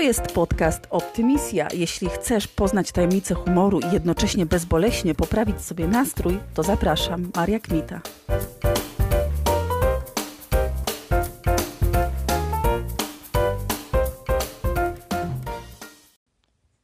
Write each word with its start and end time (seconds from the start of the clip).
To 0.00 0.04
jest 0.04 0.32
podcast 0.32 0.86
Optymisja. 0.90 1.68
Jeśli 1.74 2.08
chcesz 2.08 2.48
poznać 2.48 2.92
tajemnice 2.92 3.34
humoru 3.34 3.80
i 3.80 3.92
jednocześnie 3.92 4.46
bezboleśnie 4.46 5.14
poprawić 5.14 5.60
sobie 5.60 5.88
nastrój, 5.88 6.38
to 6.54 6.62
zapraszam, 6.62 7.30
Maria 7.36 7.60
Kmita. 7.60 8.00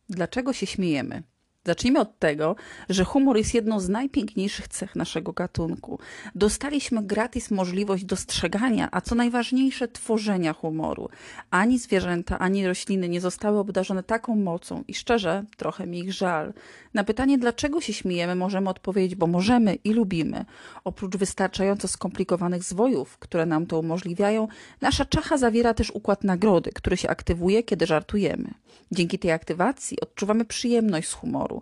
Dlaczego 0.09 0.53
się 0.53 0.67
śmiejemy? 0.67 1.23
Zacznijmy 1.67 2.01
od 2.01 2.19
tego, 2.19 2.57
że 2.89 3.05
humor 3.05 3.37
jest 3.37 3.55
jedną 3.55 3.81
z 3.81 3.89
najpiękniejszych 3.89 4.69
cech 4.69 4.97
naszego 4.97 5.33
gatunku. 5.33 5.99
Dostaliśmy 6.35 7.03
gratis 7.03 7.51
możliwość 7.51 8.05
dostrzegania, 8.05 8.89
a 8.93 9.01
co 9.01 9.15
najważniejsze, 9.15 9.89
tworzenia 9.89 10.53
humoru. 10.53 11.09
Ani 11.51 11.79
zwierzęta, 11.79 12.39
ani 12.39 12.67
rośliny 12.67 13.09
nie 13.09 13.21
zostały 13.21 13.59
obdarzone 13.59 14.03
taką 14.03 14.37
mocą 14.37 14.85
i 14.89 14.95
szczerze, 14.95 15.45
trochę 15.57 15.87
mi 15.87 15.99
ich 15.99 16.13
żal. 16.13 16.53
Na 16.95 17.05
pytanie, 17.05 17.39
dlaczego 17.39 17.81
się 17.81 17.93
śmiejemy, 17.93 18.35
możemy 18.35 18.71
odpowiedzieć, 18.71 19.15
bo 19.15 19.27
możemy 19.27 19.75
i 19.75 19.93
lubimy. 19.93 20.45
Oprócz 20.85 21.17
wystarczająco 21.17 21.89
skomplikowanych 21.89 22.63
zwojów, 22.63 23.19
które 23.19 23.47
nam 23.47 23.67
to 23.67 23.79
umożliwiają, 23.79 24.49
nasza 24.81 25.05
czacha 25.05 25.37
zawiera 25.37 25.75
też 25.75 25.91
układ 25.91 26.25
nagrody, 26.25 26.71
który 26.75 26.97
się 26.97 27.09
aktywuje, 27.09 27.63
kiedy 27.63 27.87
żartujemy. 27.87 28.55
Dzięki 28.93 29.19
tej 29.19 29.33
aktywacji 29.33 30.01
odczuwamy 30.01 30.45
przyjemność 30.45 31.09
z 31.09 31.13
humoru. 31.13 31.56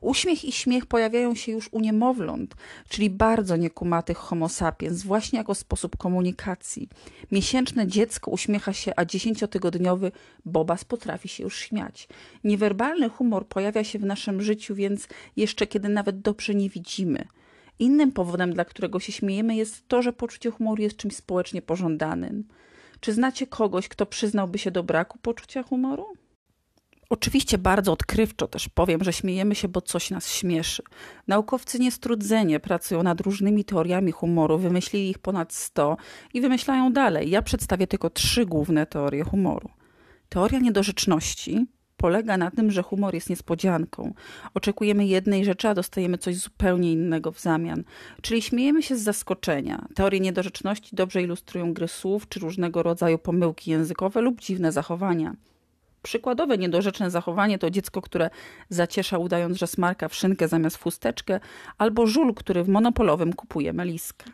Uśmiech 0.00 0.44
i 0.44 0.52
śmiech 0.52 0.86
pojawiają 0.86 1.34
się 1.34 1.52
już 1.52 1.68
u 1.72 1.80
niemowląt, 1.80 2.54
czyli 2.88 3.10
bardzo 3.10 3.56
niekumatych 3.56 4.16
homo 4.16 4.48
sapiens, 4.48 5.02
właśnie 5.02 5.38
jako 5.38 5.54
sposób 5.54 5.96
komunikacji. 5.96 6.88
Miesięczne 7.32 7.86
dziecko 7.86 8.30
uśmiecha 8.30 8.72
się, 8.72 8.92
a 8.96 9.04
dziesięciotygodniowy 9.04 10.12
bobas 10.44 10.84
potrafi 10.84 11.28
się 11.28 11.42
już 11.42 11.58
śmiać. 11.58 12.08
Niewerbalny 12.44 13.08
humor 13.08 13.46
pojawia 13.46 13.84
się 13.84 13.98
w 13.98 14.04
naszym 14.04 14.42
życiu 14.42 14.74
więc 14.74 15.08
jeszcze 15.36 15.66
kiedy 15.66 15.88
nawet 15.88 16.20
dobrze 16.20 16.54
nie 16.54 16.70
widzimy. 16.70 17.24
Innym 17.78 18.12
powodem, 18.12 18.52
dla 18.52 18.64
którego 18.64 19.00
się 19.00 19.12
śmiejemy, 19.12 19.56
jest 19.56 19.88
to, 19.88 20.02
że 20.02 20.12
poczucie 20.12 20.50
humoru 20.50 20.82
jest 20.82 20.96
czymś 20.96 21.16
społecznie 21.16 21.62
pożądanym. 21.62 22.44
Czy 23.00 23.12
znacie 23.12 23.46
kogoś, 23.46 23.88
kto 23.88 24.06
przyznałby 24.06 24.58
się 24.58 24.70
do 24.70 24.82
braku 24.82 25.18
poczucia 25.22 25.62
humoru? 25.62 26.06
Oczywiście 27.10 27.58
bardzo 27.58 27.92
odkrywczo 27.92 28.48
też 28.48 28.68
powiem, 28.68 29.04
że 29.04 29.12
śmiejemy 29.12 29.54
się, 29.54 29.68
bo 29.68 29.80
coś 29.80 30.10
nas 30.10 30.32
śmieszy. 30.32 30.82
Naukowcy 31.26 31.78
niestrudzenie 31.78 32.60
pracują 32.60 33.02
nad 33.02 33.20
różnymi 33.20 33.64
teoriami 33.64 34.12
humoru, 34.12 34.58
wymyślili 34.58 35.10
ich 35.10 35.18
ponad 35.18 35.52
100 35.52 35.96
i 36.34 36.40
wymyślają 36.40 36.92
dalej. 36.92 37.30
Ja 37.30 37.42
przedstawię 37.42 37.86
tylko 37.86 38.10
trzy 38.10 38.46
główne 38.46 38.86
teorie 38.86 39.24
humoru. 39.24 39.70
Teoria 40.28 40.58
niedorzeczności 40.58 41.66
polega 41.96 42.36
na 42.36 42.50
tym, 42.50 42.70
że 42.70 42.82
humor 42.82 43.14
jest 43.14 43.30
niespodzianką. 43.30 44.14
Oczekujemy 44.54 45.06
jednej 45.06 45.44
rzeczy, 45.44 45.68
a 45.68 45.74
dostajemy 45.74 46.18
coś 46.18 46.36
zupełnie 46.36 46.92
innego 46.92 47.32
w 47.32 47.40
zamian. 47.40 47.84
Czyli 48.22 48.42
śmiejemy 48.42 48.82
się 48.82 48.96
z 48.96 49.02
zaskoczenia. 49.02 49.88
Teorie 49.94 50.20
niedorzeczności 50.20 50.96
dobrze 50.96 51.22
ilustrują 51.22 51.74
gry 51.74 51.88
słów 51.88 52.28
czy 52.28 52.40
różnego 52.40 52.82
rodzaju 52.82 53.18
pomyłki 53.18 53.70
językowe 53.70 54.20
lub 54.20 54.40
dziwne 54.40 54.72
zachowania. 54.72 55.34
Przykładowe 56.02 56.58
niedorzeczne 56.58 57.10
zachowanie 57.10 57.58
to 57.58 57.70
dziecko, 57.70 58.02
które 58.02 58.30
zaciesza 58.68 59.18
udając, 59.18 59.58
że 59.58 59.66
smarka 59.66 60.08
w 60.08 60.14
szynkę 60.14 60.48
zamiast 60.48 60.82
chusteczkę, 60.82 61.40
albo 61.78 62.06
żul, 62.06 62.34
który 62.34 62.64
w 62.64 62.68
monopolowym 62.68 63.32
kupuje 63.32 63.72
meliskę. 63.72 64.24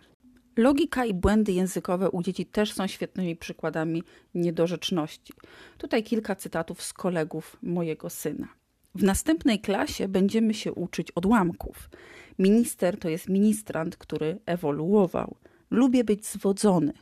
Logika 0.57 1.05
i 1.05 1.15
błędy 1.15 1.53
językowe 1.53 2.11
u 2.11 2.23
dzieci 2.23 2.47
też 2.47 2.73
są 2.73 2.87
świetnymi 2.87 3.37
przykładami 3.37 4.03
niedorzeczności. 4.35 5.33
Tutaj 5.79 6.03
kilka 6.03 6.35
cytatów 6.35 6.83
z 6.83 6.93
kolegów 6.93 7.57
mojego 7.63 8.11
syna. 8.11 8.49
W 8.95 9.03
następnej 9.03 9.61
klasie 9.61 10.09
będziemy 10.09 10.55
się 10.55 10.73
uczyć 10.73 11.11
odłamków. 11.11 11.91
Minister 12.39 12.99
to 12.99 13.09
jest 13.09 13.29
ministrant, 13.29 13.97
który 13.97 14.39
ewoluował. 14.47 15.37
Lubię 15.71 16.05
być 16.05 16.27
zwodzony, 16.27 16.93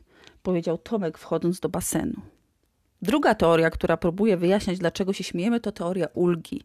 powiedział 0.42 0.78
Tomek 0.78 1.19
wchodząc 1.19 1.60
do 1.60 1.69
basenu. 1.69 2.34
Druga 3.04 3.34
teoria, 3.34 3.70
która 3.70 3.97
próbuje 3.97 4.37
wyjaśniać, 4.37 4.78
dlaczego 4.78 5.12
się 5.12 5.25
śmiejemy, 5.25 5.60
to 5.60 5.72
teoria 5.72 6.06
ulgi. 6.15 6.62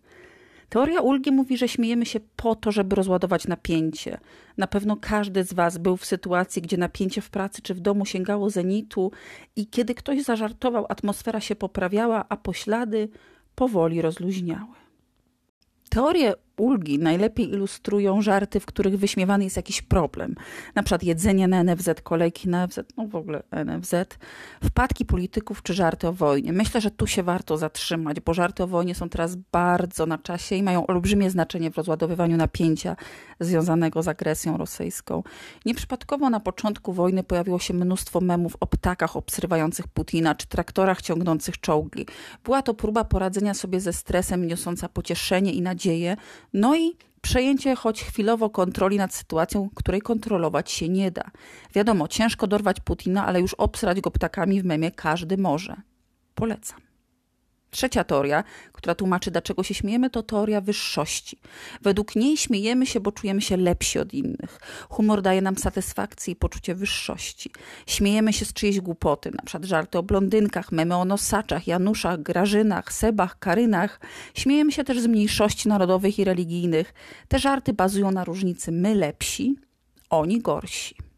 Teoria 0.70 1.02
ulgi 1.02 1.32
mówi, 1.32 1.58
że 1.58 1.68
śmiejemy 1.68 2.06
się 2.06 2.20
po 2.36 2.56
to, 2.56 2.72
żeby 2.72 2.96
rozładować 2.96 3.48
napięcie. 3.48 4.20
Na 4.58 4.68
pewno 4.68 4.98
każdy 5.02 5.44
z 5.44 5.54
Was 5.54 5.78
był 5.78 5.98
w 5.98 6.06
sytuacji, 6.06 6.62
gdzie 6.62 6.78
napięcie 6.78 7.22
w 7.22 7.30
pracy 7.30 7.62
czy 7.62 7.74
w 7.74 7.80
domu 7.80 8.06
sięgało 8.06 8.50
zenitu 8.50 9.12
i 9.56 9.68
kiedy 9.68 9.96
ktoś 9.96 10.24
zażartował, 10.24 10.86
atmosfera 10.90 11.40
się 11.40 11.56
poprawiała, 11.56 12.26
a 12.30 12.38
poślady 12.38 13.10
powoli 13.56 14.02
rozluźniały. 14.02 14.76
Teorie 15.90 16.34
ulgi 16.60 17.00
najlepiej 17.00 17.50
ilustrują 17.50 18.22
żarty, 18.22 18.60
w 18.60 18.66
których 18.66 18.98
wyśmiewany 18.98 19.44
jest 19.44 19.56
jakiś 19.56 19.82
problem. 19.82 20.36
Na 20.76 20.84
przykład 20.84 21.04
jedzenie 21.04 21.48
na 21.48 21.64
NFZ, 21.64 21.90
kolejki 22.04 22.50
na 22.50 22.68
NFZ, 22.68 22.80
no 22.98 23.08
w 23.08 23.16
ogóle 23.16 23.44
NFZ, 23.66 23.96
wpadki 24.64 25.06
polityków 25.06 25.64
czy 25.64 25.74
żarty 25.74 26.08
o 26.08 26.14
wojnie. 26.14 26.54
Myślę, 26.54 26.82
że 26.82 26.92
tu 26.92 27.08
się 27.08 27.24
warto 27.24 27.58
zatrzymać, 27.58 28.20
bo 28.20 28.34
żarty 28.34 28.64
o 28.64 28.68
wojnie 28.68 28.96
są 28.96 29.10
teraz 29.10 29.36
bardzo 29.36 30.06
na 30.06 30.18
czasie 30.18 30.56
i 30.56 30.64
mają 30.64 30.88
olbrzymie 30.88 31.30
znaczenie 31.30 31.72
w 31.72 31.78
rozładowywaniu 31.78 32.38
napięcia 32.38 32.96
związanego 33.40 34.04
z 34.04 34.08
agresją 34.08 34.58
rosyjską. 34.58 35.24
Nieprzypadkowo 35.66 36.30
na 36.30 36.40
początku 36.40 36.94
wojny 36.94 37.24
pojawiło 37.24 37.60
się 37.60 37.74
mnóstwo 37.74 38.22
memów 38.22 38.58
o 38.60 38.68
ptakach 38.68 39.16
obsrywających 39.16 39.88
Putina 39.88 40.36
czy 40.36 40.48
traktorach 40.48 41.02
ciągnących 41.02 41.60
czołgi. 41.60 42.06
Była 42.44 42.62
to 42.62 42.74
próba 42.74 43.04
poradzenia 43.04 43.54
sobie 43.54 43.80
ze 43.80 43.94
stresem 43.94 44.48
niosąca 44.48 44.90
pocieszenie 44.90 45.54
i 45.54 45.62
nadzieję, 45.62 46.18
no 46.54 46.76
i 46.76 46.98
przejęcie 47.22 47.76
choć 47.76 48.04
chwilowo 48.04 48.50
kontroli 48.50 48.98
nad 48.98 49.14
sytuacją, 49.14 49.70
której 49.76 50.02
kontrolować 50.02 50.72
się 50.72 50.90
nie 50.90 51.12
da. 51.12 51.24
Wiadomo, 51.76 52.08
ciężko 52.08 52.48
dorwać 52.48 52.80
Putina, 52.80 53.26
ale 53.26 53.42
już 53.42 53.54
obsrać 53.54 54.02
go 54.02 54.12
ptakami 54.12 54.62
w 54.62 54.66
memie 54.66 54.92
każdy 54.92 55.38
może. 55.38 55.76
Polecam. 56.36 56.89
Trzecia 57.72 58.04
teoria, 58.04 58.44
która 58.74 58.96
tłumaczy, 58.96 59.32
dlaczego 59.32 59.64
się 59.64 59.74
śmiejemy, 59.74 60.10
to 60.10 60.24
teoria 60.24 60.62
wyższości. 60.62 61.40
Według 61.82 62.16
niej 62.16 62.38
śmiejemy 62.38 62.86
się, 62.86 63.00
bo 63.00 63.12
czujemy 63.12 63.42
się 63.42 63.58
lepsi 63.58 64.00
od 64.00 64.14
innych. 64.14 64.60
Humor 64.90 65.22
daje 65.22 65.42
nam 65.42 65.58
satysfakcję 65.58 66.34
i 66.34 66.36
poczucie 66.36 66.76
wyższości. 66.76 67.52
Śmiejemy 67.88 68.34
się 68.34 68.46
z 68.46 68.54
czyjejś 68.54 68.80
głupoty, 68.80 69.32
na 69.32 69.44
przykład 69.44 69.66
żarty 69.66 69.98
o 69.98 70.04
blondynkach, 70.04 70.72
memy 70.72 70.96
o 70.96 71.06
nosaczach, 71.06 71.68
Januszach, 71.68 72.22
Grażynach, 72.22 72.94
Sebach, 72.94 73.40
Karynach. 73.40 74.00
Śmiejemy 74.34 74.72
się 74.72 74.84
też 74.84 75.00
z 75.00 75.08
mniejszości 75.08 75.70
narodowych 75.70 76.20
i 76.20 76.24
religijnych. 76.24 76.94
Te 77.28 77.40
żarty 77.40 77.74
bazują 77.74 78.12
na 78.12 78.24
różnicy 78.24 78.72
my 78.72 78.96
lepsi, 78.96 79.56
oni 80.10 80.40
gorsi. 80.40 81.09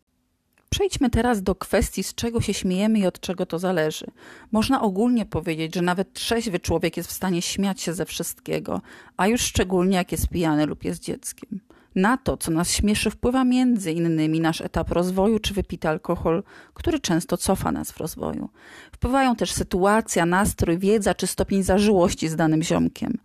Przejdźmy 0.73 1.09
teraz 1.09 1.43
do 1.43 1.55
kwestii, 1.55 2.03
z 2.03 2.15
czego 2.15 2.41
się 2.41 2.53
śmiejemy 2.53 2.99
i 2.99 3.05
od 3.05 3.19
czego 3.19 3.45
to 3.45 3.59
zależy. 3.59 4.05
Można 4.51 4.81
ogólnie 4.81 5.25
powiedzieć, 5.25 5.75
że 5.75 5.81
nawet 5.81 6.13
trzeźwy 6.13 6.59
człowiek 6.59 6.97
jest 6.97 7.09
w 7.09 7.13
stanie 7.13 7.41
śmiać 7.41 7.81
się 7.81 7.93
ze 7.93 8.05
wszystkiego, 8.05 8.81
a 9.17 9.27
już 9.27 9.41
szczególnie 9.41 9.97
jak 9.97 10.11
jest 10.11 10.27
pijany 10.27 10.65
lub 10.65 10.83
jest 10.83 11.03
dzieckiem. 11.03 11.59
Na 11.95 12.17
to, 12.17 12.37
co 12.37 12.51
nas 12.51 12.71
śmieszy, 12.71 13.09
wpływa 13.09 13.43
między 13.43 13.91
innymi 13.91 14.39
nasz 14.39 14.61
etap 14.61 14.91
rozwoju 14.91 15.39
czy 15.39 15.53
wypity 15.53 15.89
alkohol, 15.89 16.43
który 16.73 16.99
często 16.99 17.37
cofa 17.37 17.71
nas 17.71 17.91
w 17.91 17.97
rozwoju. 17.97 18.49
Wpływają 18.91 19.35
też 19.35 19.51
sytuacja, 19.51 20.25
nastrój, 20.25 20.77
wiedza 20.77 21.15
czy 21.15 21.27
stopień 21.27 21.63
zażyłości 21.63 22.29
z 22.29 22.35
danym 22.35 22.63
ziomkiem. 22.63 23.17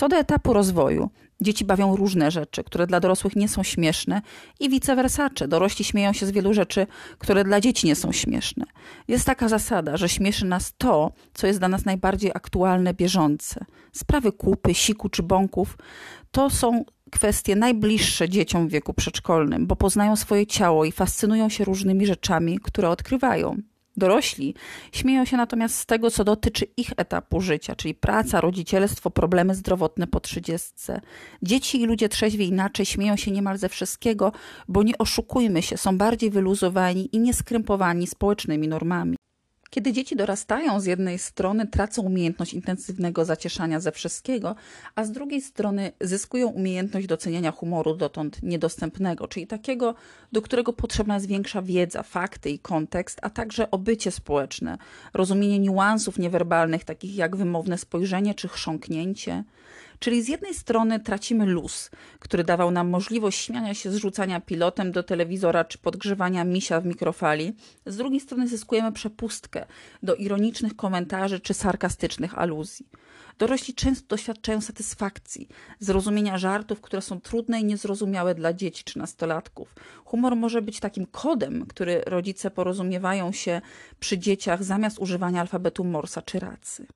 Co 0.00 0.08
do 0.08 0.16
etapu 0.16 0.52
rozwoju, 0.52 1.10
dzieci 1.40 1.64
bawią 1.64 1.96
różne 1.96 2.30
rzeczy, 2.30 2.64
które 2.64 2.86
dla 2.86 3.00
dorosłych 3.00 3.36
nie 3.36 3.48
są 3.48 3.62
śmieszne 3.62 4.22
i 4.60 4.70
vice 4.70 4.96
versa. 4.96 5.30
Dorośli 5.48 5.84
śmieją 5.84 6.12
się 6.12 6.26
z 6.26 6.30
wielu 6.30 6.54
rzeczy, 6.54 6.86
które 7.18 7.44
dla 7.44 7.60
dzieci 7.60 7.86
nie 7.86 7.96
są 7.96 8.12
śmieszne. 8.12 8.64
Jest 9.08 9.26
taka 9.26 9.48
zasada, 9.48 9.96
że 9.96 10.08
śmieszy 10.08 10.46
nas 10.46 10.72
to, 10.78 11.12
co 11.34 11.46
jest 11.46 11.58
dla 11.58 11.68
nas 11.68 11.84
najbardziej 11.84 12.30
aktualne, 12.34 12.94
bieżące. 12.94 13.64
Sprawy 13.92 14.32
kupy, 14.32 14.74
siku 14.74 15.08
czy 15.08 15.22
bąków 15.22 15.78
to 16.30 16.50
są 16.50 16.84
kwestie 17.10 17.56
najbliższe 17.56 18.28
dzieciom 18.28 18.68
w 18.68 18.70
wieku 18.70 18.94
przedszkolnym, 18.94 19.66
bo 19.66 19.76
poznają 19.76 20.16
swoje 20.16 20.46
ciało 20.46 20.84
i 20.84 20.92
fascynują 20.92 21.48
się 21.48 21.64
różnymi 21.64 22.06
rzeczami, 22.06 22.58
które 22.58 22.90
odkrywają. 22.90 23.56
Dorośli 24.00 24.54
śmieją 24.92 25.24
się 25.24 25.36
natomiast 25.36 25.78
z 25.78 25.86
tego, 25.86 26.10
co 26.10 26.24
dotyczy 26.24 26.66
ich 26.76 26.90
etapu 26.96 27.40
życia, 27.40 27.76
czyli 27.76 27.94
praca, 27.94 28.40
rodzicielstwo, 28.40 29.10
problemy 29.10 29.54
zdrowotne 29.54 30.06
po 30.06 30.20
trzydziestce. 30.20 31.00
Dzieci 31.42 31.80
i 31.82 31.86
ludzie 31.86 32.08
trzeźwi 32.08 32.48
inaczej 32.48 32.86
śmieją 32.86 33.16
się 33.16 33.30
niemal 33.30 33.58
ze 33.58 33.68
wszystkiego, 33.68 34.32
bo 34.68 34.82
nie 34.82 34.98
oszukujmy 34.98 35.62
się, 35.62 35.76
są 35.76 35.98
bardziej 35.98 36.30
wyluzowani 36.30 37.08
i 37.12 37.18
nieskrępowani 37.18 38.06
społecznymi 38.06 38.68
normami. 38.68 39.19
Kiedy 39.70 39.92
dzieci 39.92 40.16
dorastają, 40.16 40.80
z 40.80 40.86
jednej 40.86 41.18
strony 41.18 41.66
tracą 41.66 42.02
umiejętność 42.02 42.54
intensywnego 42.54 43.24
zacieszania 43.24 43.80
ze 43.80 43.92
wszystkiego, 43.92 44.56
a 44.94 45.04
z 45.04 45.12
drugiej 45.12 45.40
strony 45.40 45.92
zyskują 46.00 46.48
umiejętność 46.48 47.06
doceniania 47.06 47.52
humoru 47.52 47.96
dotąd 47.96 48.42
niedostępnego, 48.42 49.28
czyli 49.28 49.46
takiego, 49.46 49.94
do 50.32 50.42
którego 50.42 50.72
potrzebna 50.72 51.14
jest 51.14 51.26
większa 51.26 51.62
wiedza, 51.62 52.02
fakty 52.02 52.50
i 52.50 52.58
kontekst, 52.58 53.18
a 53.22 53.30
także 53.30 53.70
obycie 53.70 54.10
społeczne, 54.10 54.78
rozumienie 55.14 55.58
niuansów 55.58 56.18
niewerbalnych, 56.18 56.84
takich 56.84 57.16
jak 57.16 57.36
wymowne 57.36 57.78
spojrzenie 57.78 58.34
czy 58.34 58.48
chrząknięcie. 58.48 59.44
Czyli 60.00 60.22
z 60.22 60.28
jednej 60.28 60.54
strony 60.54 61.00
tracimy 61.00 61.46
luz, 61.46 61.90
który 62.18 62.44
dawał 62.44 62.70
nam 62.70 62.88
możliwość 62.88 63.40
śmiania 63.40 63.74
się 63.74 63.90
z 63.90 63.96
rzucania 63.96 64.40
pilotem 64.40 64.92
do 64.92 65.02
telewizora 65.02 65.64
czy 65.64 65.78
podgrzewania 65.78 66.44
misia 66.44 66.80
w 66.80 66.86
mikrofali, 66.86 67.52
z 67.86 67.96
drugiej 67.96 68.20
strony 68.20 68.48
zyskujemy 68.48 68.92
przepustkę 68.92 69.66
do 70.02 70.14
ironicznych 70.14 70.76
komentarzy 70.76 71.40
czy 71.40 71.54
sarkastycznych 71.54 72.38
aluzji. 72.38 72.88
Dorośli 73.38 73.74
często 73.74 74.06
doświadczają 74.08 74.60
satysfakcji, 74.60 75.48
zrozumienia 75.78 76.38
żartów, 76.38 76.80
które 76.80 77.02
są 77.02 77.20
trudne 77.20 77.60
i 77.60 77.64
niezrozumiałe 77.64 78.34
dla 78.34 78.52
dzieci 78.52 78.84
czy 78.84 78.98
nastolatków. 78.98 79.74
Humor 80.04 80.36
może 80.36 80.62
być 80.62 80.80
takim 80.80 81.06
kodem, 81.06 81.66
który 81.66 82.02
rodzice 82.06 82.50
porozumiewają 82.50 83.32
się 83.32 83.60
przy 84.00 84.18
dzieciach 84.18 84.64
zamiast 84.64 84.98
używania 84.98 85.40
alfabetu 85.40 85.84
Morsa 85.84 86.22
czy 86.22 86.38
racy. 86.38 86.86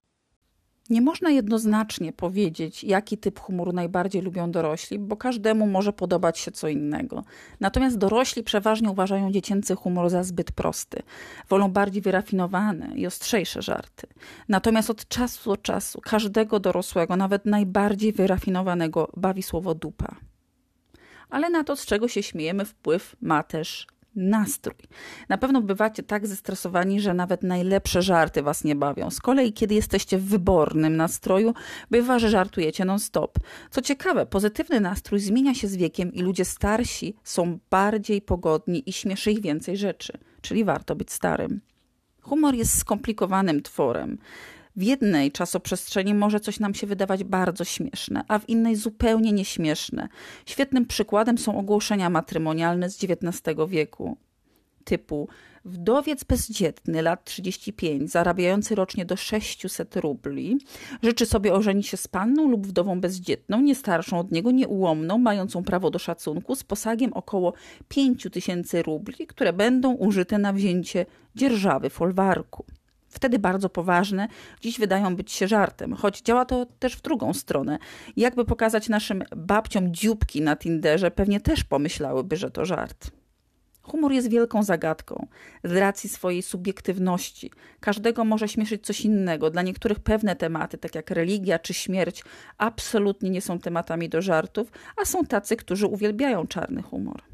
Nie 0.90 1.00
można 1.00 1.30
jednoznacznie 1.30 2.12
powiedzieć, 2.12 2.84
jaki 2.84 3.18
typ 3.18 3.40
humoru 3.40 3.72
najbardziej 3.72 4.22
lubią 4.22 4.50
dorośli, 4.50 4.98
bo 4.98 5.16
każdemu 5.16 5.66
może 5.66 5.92
podobać 5.92 6.38
się 6.38 6.50
co 6.50 6.68
innego. 6.68 7.24
Natomiast 7.60 7.98
dorośli 7.98 8.42
przeważnie 8.42 8.90
uważają 8.90 9.32
dziecięcy 9.32 9.74
humor 9.74 10.10
za 10.10 10.22
zbyt 10.22 10.52
prosty. 10.52 11.02
Wolą 11.48 11.70
bardziej 11.70 12.02
wyrafinowane 12.02 12.92
i 12.96 13.06
ostrzejsze 13.06 13.62
żarty. 13.62 14.06
Natomiast 14.48 14.90
od 14.90 15.08
czasu 15.08 15.50
do 15.50 15.56
czasu 15.56 16.00
każdego 16.00 16.60
dorosłego, 16.60 17.16
nawet 17.16 17.46
najbardziej 17.46 18.12
wyrafinowanego, 18.12 19.10
bawi 19.16 19.42
słowo 19.42 19.74
dupa. 19.74 20.16
Ale 21.30 21.50
na 21.50 21.64
to, 21.64 21.76
z 21.76 21.86
czego 21.86 22.08
się 22.08 22.22
śmiejemy, 22.22 22.64
wpływ 22.64 23.16
ma 23.20 23.42
też 23.42 23.86
nastrój. 24.16 24.76
Na 25.28 25.38
pewno 25.38 25.62
bywacie 25.62 26.02
tak 26.02 26.26
zestresowani, 26.26 27.00
że 27.00 27.14
nawet 27.14 27.42
najlepsze 27.42 28.02
żarty 28.02 28.42
was 28.42 28.64
nie 28.64 28.76
bawią. 28.76 29.10
Z 29.10 29.20
kolei, 29.20 29.52
kiedy 29.52 29.74
jesteście 29.74 30.18
w 30.18 30.24
wybornym 30.24 30.96
nastroju, 30.96 31.54
bywa, 31.90 32.18
że 32.18 32.30
żartujecie 32.30 32.84
non-stop. 32.84 33.38
Co 33.70 33.82
ciekawe, 33.82 34.26
pozytywny 34.26 34.80
nastrój 34.80 35.20
zmienia 35.20 35.54
się 35.54 35.68
z 35.68 35.76
wiekiem 35.76 36.12
i 36.12 36.22
ludzie 36.22 36.44
starsi 36.44 37.14
są 37.24 37.58
bardziej 37.70 38.22
pogodni 38.22 38.82
i 38.86 38.92
śmieszy 38.92 39.32
ich 39.32 39.40
więcej 39.40 39.76
rzeczy, 39.76 40.18
czyli 40.40 40.64
warto 40.64 40.96
być 40.96 41.12
starym. 41.12 41.60
Humor 42.22 42.54
jest 42.54 42.78
skomplikowanym 42.78 43.62
tworem. 43.62 44.18
W 44.76 44.82
jednej 44.82 45.32
czasoprzestrzeni 45.32 46.14
może 46.14 46.40
coś 46.40 46.60
nam 46.60 46.74
się 46.74 46.86
wydawać 46.86 47.24
bardzo 47.24 47.64
śmieszne, 47.64 48.24
a 48.28 48.38
w 48.38 48.48
innej 48.48 48.76
zupełnie 48.76 49.32
nieśmieszne. 49.32 50.08
Świetnym 50.46 50.86
przykładem 50.86 51.38
są 51.38 51.58
ogłoszenia 51.58 52.10
matrymonialne 52.10 52.90
z 52.90 53.04
XIX 53.04 53.56
wieku. 53.68 54.16
Typu 54.84 55.28
wdowiec 55.64 56.24
bezdzietny, 56.24 57.02
lat 57.02 57.24
35, 57.24 58.10
zarabiający 58.10 58.74
rocznie 58.74 59.04
do 59.04 59.16
600 59.16 59.96
rubli, 59.96 60.58
życzy 61.02 61.26
sobie 61.26 61.54
ożenić 61.54 61.86
się 61.86 61.96
z 61.96 62.08
panną 62.08 62.48
lub 62.48 62.66
wdową 62.66 63.00
bezdzietną, 63.00 63.60
nie 63.60 63.74
starszą 63.74 64.18
od 64.18 64.32
niego, 64.32 64.50
nieułomną, 64.50 65.18
mającą 65.18 65.62
prawo 65.62 65.90
do 65.90 65.98
szacunku, 65.98 66.54
z 66.54 66.64
posagiem 66.64 67.12
około 67.12 67.52
5000 67.88 68.82
rubli, 68.82 69.26
które 69.26 69.52
będą 69.52 69.94
użyte 69.94 70.38
na 70.38 70.52
wzięcie 70.52 71.06
dzierżawy 71.36 71.90
folwarku 71.90 72.64
wtedy 73.14 73.38
bardzo 73.38 73.68
poważne, 73.68 74.28
dziś 74.60 74.78
wydają 74.78 75.16
być 75.16 75.32
się 75.32 75.48
żartem, 75.48 75.94
choć 75.94 76.22
działa 76.22 76.44
to 76.44 76.66
też 76.78 76.96
w 76.96 77.02
drugą 77.02 77.32
stronę. 77.32 77.78
Jakby 78.16 78.44
pokazać 78.44 78.88
naszym 78.88 79.24
babciom 79.36 79.94
dzióbki 79.94 80.42
na 80.42 80.56
Tinderze, 80.56 81.10
pewnie 81.10 81.40
też 81.40 81.64
pomyślałyby, 81.64 82.36
że 82.36 82.50
to 82.50 82.64
żart. 82.64 83.10
Humor 83.84 84.12
jest 84.12 84.30
wielką 84.30 84.62
zagadką 84.62 85.26
z 85.64 85.72
racji 85.72 86.10
swojej 86.10 86.42
subiektywności. 86.42 87.50
Każdego 87.80 88.24
może 88.24 88.48
śmieszyć 88.48 88.86
coś 88.86 89.00
innego. 89.00 89.50
Dla 89.50 89.62
niektórych 89.62 90.00
pewne 90.00 90.36
tematy, 90.36 90.78
tak 90.78 90.94
jak 90.94 91.10
religia 91.10 91.58
czy 91.58 91.74
śmierć, 91.74 92.24
absolutnie 92.58 93.30
nie 93.30 93.40
są 93.40 93.58
tematami 93.58 94.08
do 94.08 94.22
żartów, 94.22 94.72
a 95.02 95.04
są 95.04 95.26
tacy, 95.26 95.56
którzy 95.56 95.86
uwielbiają 95.86 96.46
czarny 96.46 96.82
humor. 96.82 97.33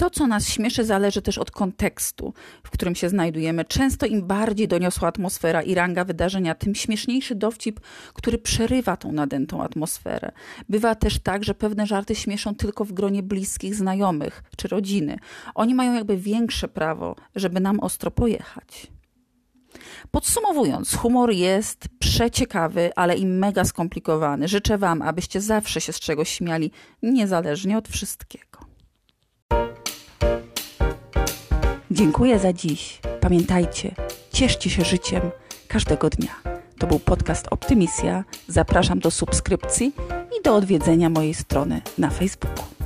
To, 0.00 0.10
co 0.10 0.26
nas 0.26 0.48
śmieszy, 0.48 0.84
zależy 0.84 1.22
też 1.22 1.38
od 1.38 1.50
kontekstu, 1.50 2.34
w 2.64 2.70
którym 2.70 2.94
się 2.94 3.08
znajdujemy. 3.08 3.64
Często 3.64 4.06
im 4.06 4.26
bardziej 4.26 4.68
doniosła 4.68 5.08
atmosfera 5.08 5.62
i 5.62 5.74
ranga 5.74 6.04
wydarzenia, 6.04 6.54
tym 6.54 6.74
śmieszniejszy 6.74 7.34
dowcip, 7.34 7.80
który 8.14 8.38
przerywa 8.38 8.96
tą 8.96 9.12
nadętą 9.12 9.62
atmosferę. 9.62 10.32
Bywa 10.68 10.94
też 10.94 11.18
tak, 11.18 11.44
że 11.44 11.54
pewne 11.54 11.86
żarty 11.86 12.14
śmieszą 12.14 12.54
tylko 12.54 12.84
w 12.84 12.92
gronie 12.92 13.22
bliskich 13.22 13.74
znajomych 13.74 14.42
czy 14.56 14.68
rodziny. 14.68 15.18
Oni 15.54 15.74
mają 15.74 15.94
jakby 15.94 16.16
większe 16.16 16.68
prawo, 16.68 17.16
żeby 17.34 17.60
nam 17.60 17.80
ostro 17.80 18.10
pojechać. 18.10 18.86
Podsumowując, 20.10 20.94
humor 20.94 21.30
jest 21.30 21.88
przeciekawy, 21.98 22.90
ale 22.96 23.16
i 23.16 23.26
mega 23.26 23.64
skomplikowany. 23.64 24.48
Życzę 24.48 24.78
Wam, 24.78 25.02
abyście 25.02 25.40
zawsze 25.40 25.80
się 25.80 25.92
z 25.92 26.00
czegoś 26.00 26.28
śmiali, 26.28 26.70
niezależnie 27.02 27.78
od 27.78 27.88
wszystkiego. 27.88 28.49
Dziękuję 31.92 32.38
za 32.38 32.52
dziś. 32.52 33.00
Pamiętajcie, 33.20 33.94
cieszcie 34.32 34.70
się 34.70 34.84
życiem 34.84 35.22
każdego 35.68 36.10
dnia. 36.10 36.34
To 36.78 36.86
był 36.86 36.98
podcast 36.98 37.46
Optymisja. 37.50 38.24
Zapraszam 38.48 38.98
do 38.98 39.10
subskrypcji 39.10 39.92
i 40.40 40.42
do 40.42 40.54
odwiedzenia 40.54 41.10
mojej 41.10 41.34
strony 41.34 41.80
na 41.98 42.10
Facebooku. 42.10 42.79